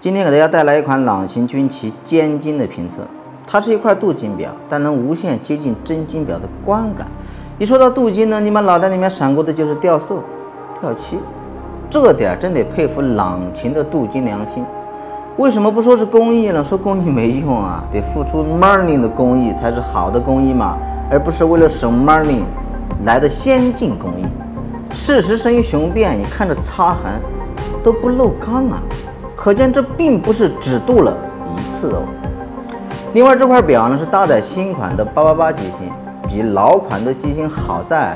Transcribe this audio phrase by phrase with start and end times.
[0.00, 3.02] 今天给大家带来一款朗行军旗尖金的评测，
[3.46, 7.06] 它是一块镀金表，但能无限接近真金表的观感。
[7.58, 10.16] 一说到镀金呢，你们脑袋里面闪过的就是掉色、
[10.80, 11.18] 掉漆，
[11.90, 14.64] 这点真得佩服朗琴的镀金良心。
[15.36, 16.64] 为什么不说是工艺呢？
[16.64, 20.78] 说工艺没用啊，得付出 money 的工艺才是好的工艺嘛，
[21.10, 22.40] 而不是为了省 money
[23.04, 24.24] 来的先进工艺。
[24.94, 27.12] 事实胜于雄辩，你看这擦痕
[27.82, 28.82] 都不漏钢啊，
[29.40, 32.02] 可见这并不是只镀了一次哦。
[33.14, 35.90] 另外这块表呢是搭载新款的八八八机芯，
[36.28, 38.14] 比老款的机芯好在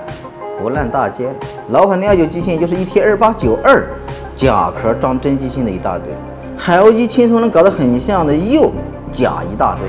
[0.58, 1.30] 不烂大街。
[1.70, 3.82] 老款的幺九机芯就是 ET 二八九二，
[4.36, 6.12] 假壳装真机芯的一大堆，
[6.58, 8.70] 海鸥机轻松能搞得很像的又
[9.10, 9.88] 假一大堆。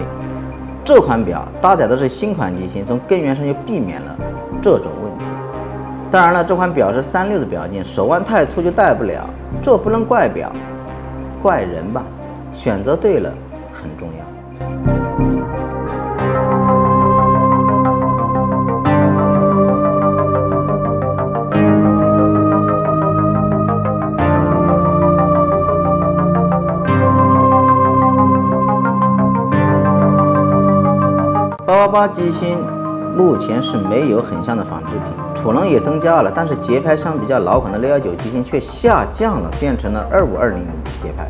[0.86, 4.16] 这款表搭载的是新款机芯，从根源上就避免了
[4.62, 5.26] 这种问题。
[6.10, 9.30] 当然了，这款表是三六的表径，手腕太粗就戴不了。
[9.62, 10.50] 这不能怪表，
[11.46, 12.04] 怪人吧？
[12.52, 13.32] 选择对了
[13.72, 14.26] 很重要。
[31.68, 32.58] 八八八机芯
[33.16, 40.70] 目前是没有很像的仿制品，储能也增加了，但是节拍相比较老款的六幺九机芯却下降了，变成了二五二零零
[41.02, 41.26] 节拍，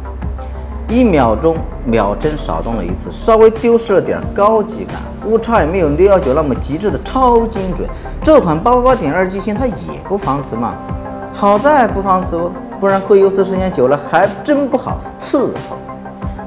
[0.87, 4.95] 一秒钟秒针少动了一次，稍微丢失了点高级感，
[5.27, 7.87] 误差也没有六幺九那么极致的超精准。
[8.23, 9.75] 这款八八八点二机芯它也
[10.07, 10.73] 不防磁嘛，
[11.31, 15.77] 好在不防磁哦，不然贵游四时间久了还真不好伺候。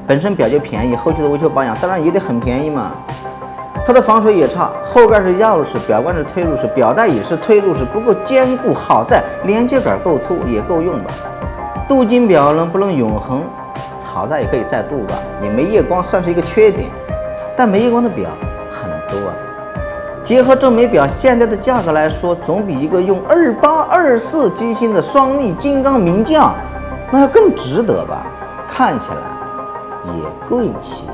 [0.04, 2.90] 本身表就便宜，后续的维修保养当然也得很便宜嘛。
[3.88, 8.74] 它的防水也差，后边是压入式，表冠是推入式，表带也是推入式，不够坚固。
[8.74, 11.10] 好在连接杆够粗，也够用吧。
[11.88, 13.40] 镀金表能不能永恒？
[14.04, 16.90] 好在也可以再镀吧，也没夜光，算是一个缺点。
[17.56, 18.28] 但没夜光的表
[18.68, 19.34] 很多啊。
[20.22, 26.54] 结合这枚表现在的价格来说，总比一个用二八二四机芯的双力金刚名将
[27.10, 28.26] 那要更值得吧？
[28.68, 31.06] 看起来也贵气。